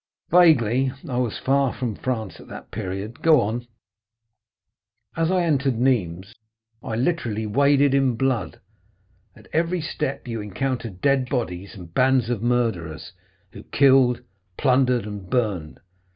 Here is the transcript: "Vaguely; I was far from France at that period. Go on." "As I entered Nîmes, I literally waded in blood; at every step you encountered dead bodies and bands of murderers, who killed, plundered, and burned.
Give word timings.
"Vaguely; 0.31 0.91
I 1.07 1.17
was 1.19 1.37
far 1.37 1.71
from 1.71 1.93
France 1.93 2.39
at 2.39 2.47
that 2.47 2.71
period. 2.71 3.21
Go 3.21 3.39
on." 3.39 3.67
"As 5.15 5.29
I 5.29 5.43
entered 5.43 5.75
Nîmes, 5.75 6.33
I 6.81 6.95
literally 6.95 7.45
waded 7.45 7.93
in 7.93 8.15
blood; 8.15 8.59
at 9.35 9.45
every 9.53 9.79
step 9.81 10.27
you 10.27 10.41
encountered 10.41 11.01
dead 11.01 11.29
bodies 11.29 11.75
and 11.75 11.93
bands 11.93 12.31
of 12.31 12.41
murderers, 12.41 13.13
who 13.51 13.61
killed, 13.61 14.23
plundered, 14.57 15.05
and 15.05 15.29
burned. 15.29 15.79